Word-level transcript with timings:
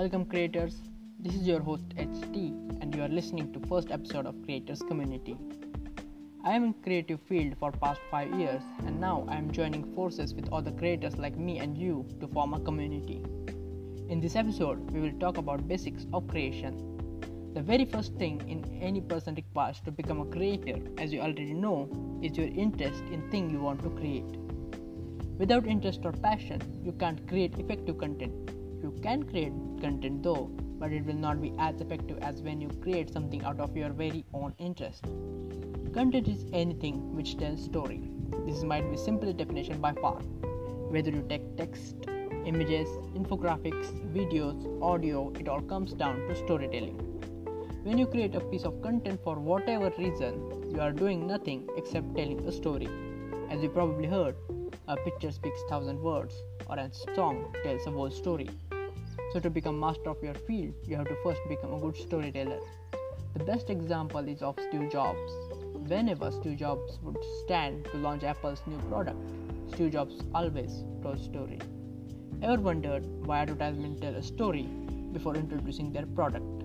Welcome 0.00 0.24
creators. 0.24 0.76
This 1.18 1.34
is 1.34 1.46
your 1.46 1.60
host 1.60 1.86
HT 1.94 2.34
and 2.80 2.94
you 2.94 3.02
are 3.02 3.08
listening 3.08 3.52
to 3.52 3.60
first 3.68 3.90
episode 3.90 4.24
of 4.24 4.34
Creators 4.44 4.80
Community. 4.80 5.36
I 6.42 6.52
am 6.52 6.64
in 6.64 6.72
creative 6.72 7.20
field 7.28 7.58
for 7.58 7.70
past 7.70 8.00
5 8.10 8.32
years 8.40 8.62
and 8.86 8.98
now 8.98 9.26
I 9.28 9.36
am 9.36 9.50
joining 9.52 9.84
forces 9.94 10.32
with 10.32 10.50
other 10.54 10.70
creators 10.70 11.18
like 11.18 11.36
me 11.36 11.58
and 11.58 11.76
you 11.76 12.06
to 12.20 12.28
form 12.28 12.54
a 12.54 12.60
community. 12.60 13.22
In 14.08 14.20
this 14.22 14.36
episode, 14.36 14.90
we 14.90 15.00
will 15.02 15.12
talk 15.20 15.36
about 15.36 15.68
basics 15.68 16.06
of 16.14 16.26
creation. 16.28 17.52
The 17.52 17.60
very 17.60 17.84
first 17.84 18.14
thing 18.14 18.40
in 18.48 18.64
any 18.80 19.02
person 19.02 19.34
requires 19.34 19.80
to 19.80 19.90
become 19.90 20.22
a 20.22 20.30
creator, 20.36 20.78
as 20.96 21.12
you 21.12 21.20
already 21.20 21.52
know, 21.52 21.90
is 22.22 22.38
your 22.38 22.48
interest 22.48 23.02
in 23.12 23.30
thing 23.30 23.50
you 23.50 23.60
want 23.60 23.82
to 23.82 23.90
create. 23.90 24.38
Without 25.36 25.66
interest 25.66 26.00
or 26.04 26.12
passion, 26.12 26.62
you 26.82 26.92
can't 26.92 27.28
create 27.28 27.58
effective 27.58 27.98
content. 27.98 28.56
You 28.82 28.98
can 29.02 29.22
create 29.24 29.52
content 29.80 30.22
though, 30.22 30.50
but 30.78 30.92
it 30.92 31.04
will 31.04 31.14
not 31.14 31.42
be 31.42 31.52
as 31.58 31.80
effective 31.80 32.18
as 32.22 32.40
when 32.40 32.60
you 32.60 32.68
create 32.82 33.12
something 33.12 33.44
out 33.44 33.60
of 33.60 33.76
your 33.76 33.90
very 33.90 34.24
own 34.32 34.54
interest. 34.58 35.04
Content 35.92 36.28
is 36.28 36.46
anything 36.52 37.14
which 37.14 37.36
tells 37.36 37.62
story. 37.62 38.10
This 38.46 38.62
might 38.62 38.90
be 38.90 38.96
simple 38.96 39.32
definition 39.32 39.80
by 39.80 39.92
far. 39.92 40.20
Whether 40.94 41.10
you 41.10 41.26
take 41.28 41.56
text, 41.56 41.96
images, 42.46 42.88
infographics, 43.14 43.92
videos, 44.14 44.82
audio, 44.82 45.30
it 45.38 45.48
all 45.48 45.60
comes 45.60 45.92
down 45.92 46.16
to 46.28 46.34
storytelling. 46.34 46.96
When 47.82 47.98
you 47.98 48.06
create 48.06 48.34
a 48.34 48.40
piece 48.40 48.64
of 48.64 48.80
content 48.82 49.20
for 49.22 49.38
whatever 49.38 49.92
reason, 49.98 50.70
you 50.70 50.80
are 50.80 50.92
doing 50.92 51.26
nothing 51.26 51.68
except 51.76 52.16
telling 52.16 52.46
a 52.46 52.52
story. 52.52 52.88
As 53.50 53.62
you 53.62 53.68
probably 53.68 54.06
heard, 54.06 54.36
a 54.88 54.96
picture 54.96 55.30
speaks 55.30 55.60
thousand 55.68 56.00
words, 56.00 56.34
or 56.68 56.78
a 56.78 56.90
song 57.14 57.54
tells 57.62 57.86
a 57.86 57.90
whole 57.90 58.10
story. 58.10 58.48
So, 59.32 59.38
to 59.38 59.48
become 59.48 59.78
master 59.78 60.10
of 60.10 60.20
your 60.24 60.34
field, 60.34 60.74
you 60.84 60.96
have 60.96 61.06
to 61.06 61.16
first 61.22 61.40
become 61.48 61.72
a 61.72 61.78
good 61.78 61.96
storyteller. 61.96 62.58
The 63.34 63.44
best 63.44 63.70
example 63.70 64.26
is 64.26 64.42
of 64.42 64.58
Steve 64.68 64.90
Jobs. 64.90 65.32
Whenever 65.86 66.32
Steve 66.32 66.56
Jobs 66.56 66.98
would 67.02 67.16
stand 67.44 67.84
to 67.92 67.98
launch 67.98 68.24
Apple's 68.24 68.60
new 68.66 68.78
product, 68.88 69.18
Steve 69.72 69.92
Jobs 69.92 70.16
always 70.34 70.82
told 71.00 71.18
a 71.18 71.22
story. 71.22 71.60
Ever 72.42 72.60
wondered 72.60 73.06
why 73.24 73.38
advertisements 73.38 74.00
tell 74.00 74.16
a 74.16 74.22
story 74.22 74.68
before 75.12 75.36
introducing 75.36 75.92
their 75.92 76.06
product? 76.06 76.64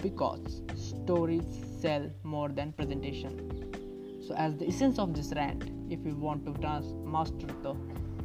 Because 0.00 0.62
stories 0.76 1.42
sell 1.80 2.08
more 2.22 2.50
than 2.50 2.70
presentation. 2.70 4.22
So, 4.24 4.34
as 4.34 4.56
the 4.56 4.68
essence 4.68 5.00
of 5.00 5.12
this 5.12 5.32
rant, 5.34 5.72
if 5.90 6.06
you 6.06 6.14
want 6.14 6.46
to 6.46 6.52
trans- 6.60 6.94
master 7.04 7.46
the 7.64 7.74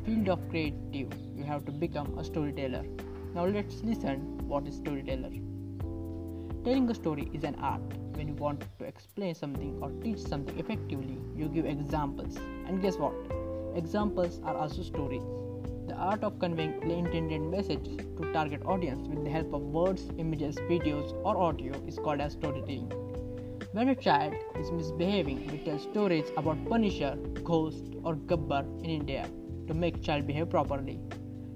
field 0.05 0.29
of 0.29 0.47
creative, 0.49 1.11
you 1.35 1.43
have 1.43 1.65
to 1.65 1.71
become 1.71 2.15
a 2.19 2.23
storyteller. 2.23 2.85
Now, 3.33 3.45
let's 3.45 3.81
listen 3.81 4.19
what 4.49 4.67
is 4.67 4.75
storyteller. 4.75 5.31
Telling 6.65 6.89
a 6.89 6.93
story 6.93 7.31
is 7.33 7.45
an 7.45 7.55
art. 7.55 7.81
When 8.15 8.27
you 8.27 8.33
want 8.33 8.63
to 8.79 8.85
explain 8.85 9.35
something 9.35 9.79
or 9.81 9.89
teach 10.03 10.19
something 10.19 10.59
effectively, 10.59 11.17
you 11.35 11.47
give 11.47 11.65
examples. 11.65 12.35
And 12.67 12.81
guess 12.81 12.97
what? 12.97 13.13
Examples 13.73 14.41
are 14.43 14.55
also 14.55 14.83
stories. 14.83 15.23
The 15.87 15.95
art 15.95 16.25
of 16.25 16.39
conveying 16.39 16.81
the 16.81 16.93
intended 16.93 17.41
message 17.41 17.85
to 17.85 18.33
target 18.33 18.63
audience 18.65 19.07
with 19.07 19.23
the 19.23 19.29
help 19.29 19.53
of 19.53 19.61
words, 19.61 20.09
images, 20.17 20.57
videos, 20.69 21.13
or 21.23 21.37
audio 21.37 21.73
is 21.87 21.97
called 21.97 22.19
as 22.19 22.33
storytelling. 22.33 22.91
When 23.71 23.87
a 23.87 23.95
child 23.95 24.33
is 24.59 24.71
misbehaving, 24.71 25.47
we 25.47 25.59
tell 25.59 25.79
stories 25.79 26.29
about 26.35 26.63
Punisher, 26.67 27.15
Ghost, 27.45 27.95
or 28.03 28.15
Gabbar 28.15 28.65
in 28.83 28.89
India 28.89 29.25
to 29.67 29.73
make 29.73 30.03
child 30.03 30.27
behave 30.27 30.49
properly. 30.49 30.99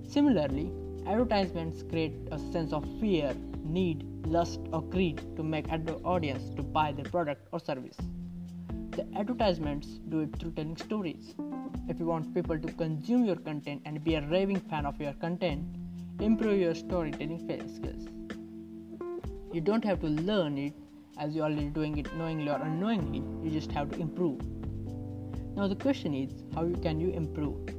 Similarly, 0.07 0.71
advertisements 1.07 1.83
create 1.83 2.15
a 2.31 2.39
sense 2.51 2.73
of 2.73 2.83
fear, 2.99 3.35
need, 3.63 4.05
lust, 4.25 4.59
or 4.71 4.81
greed 4.81 5.21
to 5.35 5.43
make 5.43 5.67
the 5.85 5.95
audience 6.03 6.49
to 6.55 6.63
buy 6.63 6.91
their 6.91 7.05
product 7.05 7.47
or 7.51 7.59
service. 7.59 7.97
The 8.91 9.05
advertisements 9.15 9.87
do 10.09 10.21
it 10.21 10.39
through 10.39 10.51
telling 10.51 10.77
stories. 10.77 11.35
If 11.89 11.99
you 11.99 12.05
want 12.05 12.33
people 12.33 12.57
to 12.57 12.71
consume 12.73 13.25
your 13.25 13.35
content 13.35 13.81
and 13.85 14.03
be 14.03 14.15
a 14.15 14.21
raving 14.27 14.61
fan 14.61 14.85
of 14.85 14.99
your 14.99 15.13
content, 15.13 15.65
improve 16.19 16.59
your 16.59 16.75
storytelling 16.75 17.39
skills. 17.39 18.07
You 19.53 19.61
don't 19.61 19.83
have 19.83 19.99
to 20.01 20.07
learn 20.07 20.57
it 20.57 20.73
as 21.17 21.35
you're 21.35 21.45
already 21.45 21.69
doing 21.69 21.97
it 21.97 22.13
knowingly 22.15 22.49
or 22.49 22.57
unknowingly, 22.61 23.23
you 23.43 23.51
just 23.51 23.71
have 23.71 23.91
to 23.91 23.99
improve. 23.99 24.41
Now, 25.55 25.67
the 25.67 25.75
question 25.75 26.13
is 26.13 26.31
how 26.53 26.69
can 26.81 26.99
you 26.99 27.11
improve? 27.11 27.74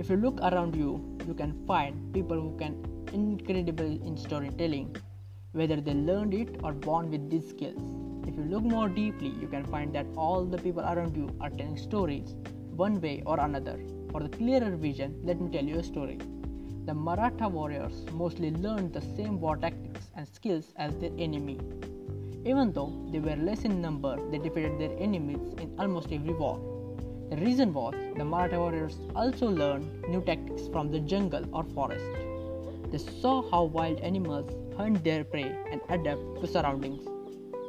If 0.00 0.08
you 0.08 0.16
look 0.16 0.40
around 0.40 0.74
you, 0.74 1.18
you 1.28 1.34
can 1.34 1.52
find 1.66 2.10
people 2.14 2.40
who 2.40 2.56
can 2.56 2.74
incredible 3.12 3.84
in 4.08 4.16
storytelling, 4.16 4.96
whether 5.52 5.76
they 5.78 5.92
learned 5.92 6.32
it 6.32 6.58
or 6.64 6.72
born 6.72 7.10
with 7.10 7.28
these 7.28 7.50
skills. 7.50 7.82
If 8.26 8.34
you 8.34 8.44
look 8.44 8.62
more 8.62 8.88
deeply, 8.88 9.28
you 9.42 9.46
can 9.46 9.66
find 9.66 9.94
that 9.94 10.06
all 10.16 10.46
the 10.46 10.56
people 10.56 10.82
around 10.82 11.14
you 11.14 11.28
are 11.38 11.50
telling 11.50 11.76
stories 11.76 12.34
one 12.76 12.98
way 13.02 13.22
or 13.26 13.40
another. 13.40 13.78
For 14.10 14.22
the 14.22 14.30
clearer 14.30 14.74
vision, 14.74 15.20
let 15.22 15.38
me 15.38 15.50
tell 15.50 15.66
you 15.66 15.80
a 15.80 15.82
story. 15.82 16.18
The 16.86 16.94
Maratha 16.94 17.46
warriors 17.46 18.06
mostly 18.12 18.52
learned 18.52 18.94
the 18.94 19.02
same 19.02 19.38
war 19.38 19.58
tactics 19.58 20.08
and 20.16 20.26
skills 20.26 20.72
as 20.76 20.96
their 20.96 21.12
enemy. 21.18 21.58
Even 22.46 22.72
though 22.72 23.06
they 23.12 23.18
were 23.18 23.36
less 23.36 23.66
in 23.66 23.82
number, 23.82 24.16
they 24.30 24.38
defeated 24.38 24.80
their 24.80 24.98
enemies 24.98 25.52
in 25.58 25.74
almost 25.78 26.10
every 26.10 26.32
war. 26.32 26.69
The 27.30 27.36
reason 27.36 27.72
was 27.72 27.94
the 28.16 28.24
Maratha 28.24 28.58
warriors 28.58 28.98
also 29.14 29.48
learned 29.48 30.02
new 30.08 30.20
tactics 30.20 30.66
from 30.72 30.90
the 30.90 30.98
jungle 30.98 31.44
or 31.52 31.62
forest. 31.62 32.04
They 32.90 32.98
saw 32.98 33.48
how 33.48 33.62
wild 33.64 34.00
animals 34.00 34.50
hunt 34.76 35.04
their 35.04 35.22
prey 35.22 35.54
and 35.70 35.80
adapt 35.88 36.40
to 36.40 36.48
surroundings. 36.48 37.04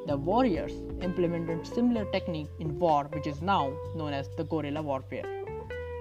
The 0.08 0.18
warriors 0.18 0.72
implemented 1.02 1.68
similar 1.68 2.06
technique 2.06 2.50
in 2.58 2.80
war 2.80 3.04
which 3.14 3.28
is 3.28 3.44
now 3.44 3.72
known 3.96 4.14
as 4.14 4.30
the 4.36 4.46
guerrilla 4.46 4.82
warfare. 4.82 5.30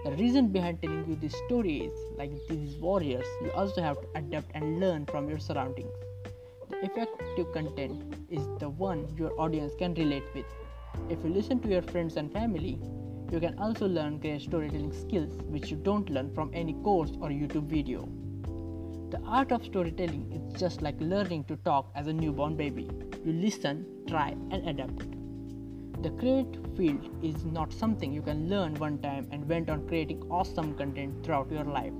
The 0.05 0.13
reason 0.13 0.49
behind 0.49 0.81
telling 0.81 1.05
you 1.07 1.17
this 1.17 1.37
story 1.47 1.81
is 1.81 1.93
like 2.17 2.31
these 2.49 2.77
warriors, 2.77 3.27
you 3.43 3.53
also 3.53 3.83
have 3.83 4.01
to 4.01 4.07
adapt 4.15 4.53
and 4.55 4.81
learn 4.81 5.05
from 5.05 5.29
your 5.29 5.39
surroundings. 5.39 5.93
The 6.71 6.83
effective 6.87 7.53
content 7.53 8.15
is 8.31 8.49
the 8.59 8.71
one 8.71 9.07
your 9.19 9.39
audience 9.39 9.75
can 9.79 9.93
relate 9.93 10.25
with. 10.35 10.47
If 11.11 11.23
you 11.23 11.29
listen 11.29 11.61
to 11.61 11.69
your 11.69 11.83
friends 11.83 12.17
and 12.17 12.33
family, 12.33 12.79
you 13.31 13.39
can 13.39 13.57
also 13.59 13.87
learn 13.87 14.19
great 14.19 14.43
storytelling 14.43 14.93
skills 14.93 15.39
which 15.49 15.71
you 15.71 15.77
don't 15.77 16.11
learn 16.11 16.35
from 16.35 16.51
any 16.53 16.73
course 16.83 17.13
or 17.21 17.29
YouTube 17.29 17.69
video. 17.69 18.09
The 19.11 19.21
art 19.25 19.53
of 19.53 19.65
storytelling 19.65 20.33
is 20.33 20.61
just 20.61 20.83
like 20.83 20.97
learning 20.99 21.45
to 21.45 21.57
talk 21.57 21.93
as 21.95 22.09
a 22.09 22.13
newborn 22.13 22.57
baby. 22.57 22.89
You 23.25 23.33
listen, 23.33 23.87
try, 24.09 24.31
and 24.51 24.69
adapt. 24.69 25.07
The 26.03 26.11
creative 26.11 26.77
field 26.77 27.09
is 27.23 27.45
not 27.45 27.73
something 27.73 28.13
you 28.13 28.23
can 28.23 28.49
learn 28.49 28.75
one 28.77 28.99
time 28.99 29.29
and 29.31 29.49
went 29.49 29.71
on 29.71 29.87
creating 29.87 30.23
awesome 30.31 30.75
content 30.75 31.25
throughout 31.25 31.53
your 31.53 31.65
life. 31.65 31.93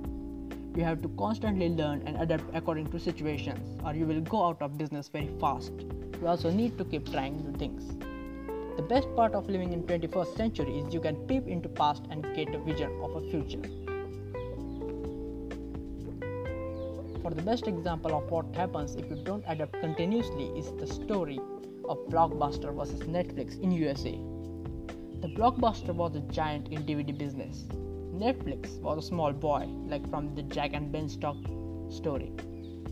You 0.75 0.83
have 0.83 1.01
to 1.01 1.09
constantly 1.09 1.69
learn 1.69 2.01
and 2.05 2.17
adapt 2.17 2.45
according 2.53 2.87
to 2.91 2.99
situations, 2.99 3.77
or 3.85 3.93
you 3.93 4.05
will 4.05 4.21
go 4.21 4.47
out 4.47 4.61
of 4.61 4.77
business 4.77 5.07
very 5.07 5.29
fast. 5.39 5.71
You 6.19 6.27
also 6.27 6.49
need 6.49 6.77
to 6.77 6.85
keep 6.85 7.11
trying 7.11 7.37
new 7.37 7.57
things. 7.57 8.10
The 8.77 8.83
best 8.83 9.13
part 9.15 9.33
of 9.33 9.49
living 9.49 9.73
in 9.73 9.83
21st 9.83 10.37
century 10.37 10.79
is 10.79 10.93
you 10.93 11.01
can 11.01 11.15
peep 11.27 11.47
into 11.47 11.67
past 11.67 12.03
and 12.09 12.23
get 12.35 12.55
a 12.55 12.59
vision 12.59 12.91
of 13.03 13.15
a 13.15 13.29
future. 13.29 13.61
For 17.21 17.31
the 17.31 17.41
best 17.41 17.67
example 17.67 18.15
of 18.15 18.31
what 18.31 18.55
happens 18.55 18.95
if 18.95 19.09
you 19.09 19.17
don't 19.23 19.43
adapt 19.47 19.79
continuously 19.81 20.45
is 20.57 20.71
the 20.79 20.87
story 20.87 21.39
of 21.87 21.97
Blockbuster 22.09 22.73
versus 22.73 23.01
Netflix 23.01 23.61
in 23.61 23.71
USA. 23.71 24.11
The 25.21 25.27
Blockbuster 25.27 25.93
was 25.93 26.15
a 26.15 26.21
giant 26.21 26.69
in 26.69 26.83
DVD 26.83 27.15
business. 27.15 27.65
Netflix 28.13 28.79
was 28.79 29.03
a 29.03 29.07
small 29.07 29.33
boy, 29.33 29.65
like 29.85 30.09
from 30.09 30.33
the 30.33 30.43
Jack 30.43 30.71
and 30.73 30.91
Beanstalk 30.91 31.37
story. 31.89 32.31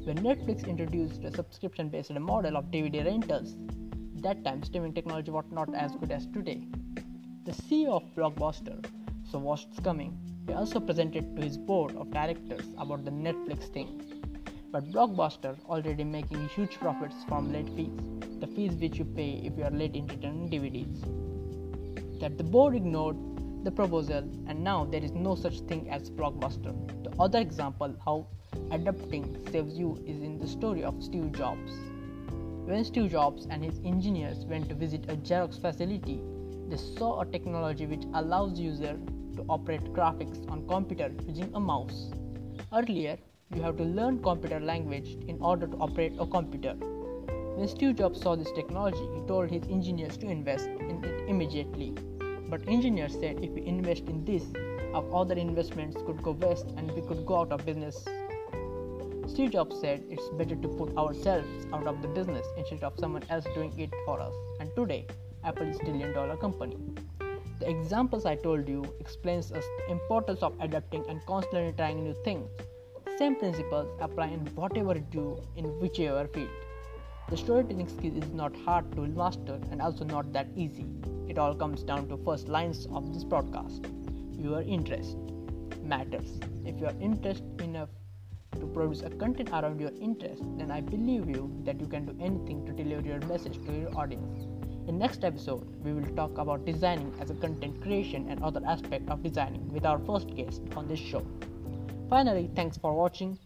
When 0.04 0.18
Netflix 0.18 0.68
introduced 0.68 1.24
a 1.24 1.32
subscription 1.32 1.90
based 1.90 2.12
model 2.12 2.58
of 2.58 2.66
DVD 2.66 3.06
rentals, 3.06 3.58
that 4.22 4.44
time 4.44 4.64
streaming 4.64 4.94
technology 4.94 5.32
was 5.32 5.46
not 5.52 5.74
as 5.74 5.96
good 5.96 6.12
as 6.12 6.26
today. 6.28 6.68
The 7.46 7.52
CEO 7.52 7.90
of 7.90 8.04
Blockbuster 8.16 8.84
saw 9.30 9.40
what's 9.40 9.80
coming. 9.80 10.18
He 10.48 10.54
also 10.54 10.80
presented 10.80 11.36
to 11.36 11.42
his 11.42 11.58
board 11.58 11.96
of 11.96 12.12
directors 12.12 12.66
about 12.78 13.06
the 13.06 13.12
Netflix 13.12 13.72
thing. 13.74 14.02
But 14.72 14.92
Blockbuster 14.92 15.56
already 15.68 16.04
making 16.04 16.50
huge 16.50 16.76
profits 16.80 17.16
from 17.28 17.52
late 17.54 17.70
fees, 17.76 17.92
the 18.40 18.48
fees 18.48 18.74
which 18.74 18.98
you 18.98 19.06
pay 19.06 19.42
if 19.44 19.58
you 19.58 19.64
are 19.64 19.72
late 19.72 19.96
in 19.96 20.08
returning 20.08 20.50
DVDs. 20.50 22.20
That 22.20 22.38
the 22.38 22.44
board 22.44 22.76
ignored 22.76 23.18
the 23.64 23.72
proposal 23.72 24.30
and 24.48 24.64
now 24.64 24.86
there 24.86 25.04
is 25.04 25.12
no 25.12 25.36
such 25.36 25.60
thing 25.62 25.90
as 25.90 26.10
Blockbuster. 26.10 26.74
The 27.04 27.12
other 27.22 27.40
example 27.40 27.96
how 28.04 28.28
adapting 28.72 29.38
saves 29.52 29.78
you 29.78 29.98
is 30.06 30.22
in 30.22 30.40
the 30.40 30.48
story 30.48 30.84
of 30.84 31.02
Steve 31.04 31.32
Jobs. 31.32 31.72
When 32.70 32.86
Steve 32.86 33.10
Jobs 33.10 33.48
and 33.50 33.66
his 33.66 33.80
engineers 33.84 34.46
went 34.46 34.70
to 34.70 34.76
visit 34.76 35.10
a 35.10 35.16
Xerox 35.16 35.60
facility, 35.60 36.22
they 36.70 36.78
saw 36.78 37.20
a 37.20 37.26
technology 37.26 37.88
which 37.88 38.04
allows 38.14 38.60
user 38.60 38.96
to 39.38 39.46
operate 39.50 39.84
graphics 39.86 40.48
on 40.52 40.68
computer 40.68 41.12
using 41.28 41.50
a 41.56 41.60
mouse. 41.60 42.12
Earlier, 42.72 43.18
you 43.56 43.64
have 43.64 43.78
to 43.78 43.84
learn 43.84 44.22
computer 44.22 44.60
language 44.60 45.18
in 45.28 45.40
order 45.42 45.66
to 45.66 45.78
operate 45.78 46.14
a 46.20 46.28
computer. 46.28 46.76
When 47.56 47.68
Steve 47.68 47.96
Jobs 47.96 48.22
saw 48.22 48.36
this 48.36 48.52
technology, 48.52 49.10
he 49.16 49.22
told 49.22 49.50
his 49.50 49.64
engineers 49.64 50.16
to 50.18 50.28
invest 50.28 50.68
in 50.68 51.04
it 51.04 51.28
immediately. 51.28 51.96
But 52.50 52.68
engineers 52.68 53.14
said 53.14 53.44
if 53.44 53.50
we 53.50 53.66
invest 53.66 54.04
in 54.04 54.24
this, 54.26 54.46
our 54.94 55.12
other 55.12 55.34
investments 55.34 55.98
could 56.06 56.22
go 56.22 56.34
west 56.34 56.68
and 56.78 56.92
we 56.92 57.02
could 57.02 57.26
go 57.26 57.38
out 57.38 57.52
of 57.52 57.66
business. 57.66 58.06
Steve 59.30 59.52
Jobs 59.52 59.80
said 59.80 60.04
it's 60.10 60.28
better 60.30 60.56
to 60.56 60.68
put 60.68 60.98
ourselves 60.98 61.68
out 61.72 61.86
of 61.86 62.02
the 62.02 62.08
business 62.08 62.46
instead 62.58 62.84
of 62.84 62.98
someone 63.00 63.24
else 63.30 63.46
doing 63.54 63.72
it 63.80 63.92
for 64.04 64.20
us. 64.20 64.34
And 64.60 64.76
today, 64.76 65.06
Apple 65.44 65.68
is 65.68 65.76
a 65.76 65.84
trillion 65.84 66.14
dollar 66.14 66.36
company. 66.36 66.78
The 67.60 67.70
examples 67.70 68.26
I 68.26 68.36
told 68.36 68.68
you 68.68 68.84
explains 69.00 69.52
us 69.52 69.64
the 69.78 69.92
importance 69.92 70.42
of 70.42 70.60
adapting 70.60 71.06
and 71.08 71.24
constantly 71.28 71.74
trying 71.74 72.04
new 72.04 72.16
things. 72.26 72.50
Same 73.20 73.36
principles 73.36 73.88
apply 74.02 74.28
in 74.30 74.40
whatever 74.56 74.96
you 74.96 75.06
do 75.12 75.38
in 75.56 75.66
whichever 75.80 76.28
field. 76.28 76.50
The 77.30 77.38
storytelling 77.38 77.88
skill 77.88 78.18
is 78.18 78.30
not 78.32 78.56
hard 78.66 78.92
to 78.94 79.02
master 79.02 79.60
and 79.70 79.80
also 79.80 80.06
not 80.06 80.34
that 80.34 80.48
easy. 80.56 80.88
It 81.28 81.38
all 81.38 81.54
comes 81.54 81.84
down 81.84 82.10
to 82.10 82.18
first 82.26 82.48
lines 82.48 82.88
of 82.92 83.14
this 83.14 83.24
broadcast. 83.24 83.86
Your 84.32 84.64
interest 84.64 85.18
matters. 85.84 86.40
If 86.66 86.80
you 86.80 86.88
are 86.88 87.00
interested 87.00 87.62
enough 87.62 87.90
to 88.60 88.68
produce 88.68 89.02
a 89.02 89.10
content 89.10 89.50
around 89.50 89.80
your 89.80 89.92
interest, 90.00 90.44
then 90.58 90.72
I 90.72 90.82
believe 90.82 91.30
you 91.30 91.52
that 91.66 91.80
you 91.80 91.88
can 91.88 92.06
do 92.06 92.16
anything 92.20 92.66
to 92.66 92.72
deliver 92.72 93.08
your 93.08 93.20
message 93.28 93.64
to 93.66 93.72
your 93.72 93.98
audience. 93.98 94.48
In 94.88 94.98
next 94.98 95.24
episode, 95.24 95.68
we 95.84 95.94
will 95.94 96.16
talk 96.16 96.38
about 96.38 96.66
designing 96.66 97.14
as 97.20 97.30
a 97.30 97.36
content 97.36 97.82
creation 97.82 98.28
and 98.30 98.44
other 98.44 98.62
aspect 98.68 99.10
of 99.10 99.22
designing 99.22 99.72
with 99.72 99.86
our 99.86 100.00
first 100.00 100.36
guest 100.36 100.62
on 100.76 100.88
this 100.88 101.00
show. 101.00 101.26
Finally, 102.10 102.50
thanks 102.56 102.78
for 102.78 102.94
watching. 102.94 103.38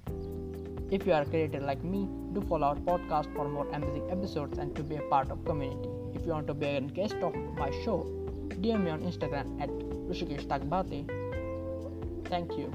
If 0.89 1.06
you 1.06 1.13
are 1.13 1.24
a 1.24 1.25
creator 1.25 1.59
like 1.59 1.83
me, 1.83 2.07
do 2.33 2.42
follow 2.48 2.68
our 2.68 2.75
podcast 2.75 3.33
for 3.36 3.50
more 3.50 3.68
amazing 3.74 4.09
episodes 4.09 4.57
and 4.57 4.75
to 4.75 4.83
be 4.83 4.95
a 4.95 5.01
part 5.09 5.31
of 5.31 5.44
community. 5.44 5.89
If 6.13 6.25
you 6.25 6.31
want 6.31 6.48
to 6.48 6.54
be 6.54 6.68
a 6.68 6.81
guest 6.81 7.16
of 7.16 7.36
my 7.57 7.71
show, 7.83 8.06
DM 8.62 8.86
me 8.86 8.92
on 8.92 9.01
Instagram 9.01 9.62
at 9.62 9.69
Rishikesh. 9.69 10.48
Thank 12.30 12.57
you. 12.57 12.71